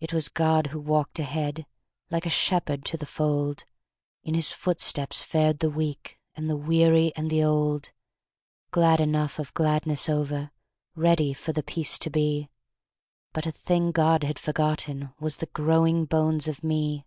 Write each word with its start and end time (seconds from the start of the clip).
It 0.00 0.14
was 0.14 0.30
God 0.30 0.68
who 0.68 0.80
walked 0.80 1.18
ahead, 1.18 1.66
Like 2.10 2.24
a 2.24 2.30
shepherd 2.30 2.86
to 2.86 2.96
the 2.96 3.04
fold; 3.04 3.66
In 4.24 4.32
his 4.32 4.50
footsteps 4.50 5.20
fared 5.20 5.58
the 5.58 5.68
weak, 5.68 6.18
And 6.34 6.48
the 6.48 6.56
weary 6.56 7.12
and 7.16 7.28
the 7.28 7.44
old, 7.44 7.92
Glad 8.70 8.98
enough 8.98 9.38
of 9.38 9.52
gladness 9.52 10.08
over, 10.08 10.52
Ready 10.94 11.34
for 11.34 11.52
the 11.52 11.62
peace 11.62 11.98
to 11.98 12.08
be, 12.08 12.48
But 13.34 13.44
a 13.44 13.52
thing 13.52 13.90
God 13.90 14.24
had 14.24 14.38
forgotten 14.38 15.12
Was 15.20 15.36
the 15.36 15.46
growing 15.52 16.06
bones 16.06 16.48
of 16.48 16.64
me. 16.64 17.04